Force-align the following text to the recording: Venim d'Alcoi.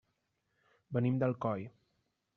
Venim 0.97 1.21
d'Alcoi. 1.25 1.69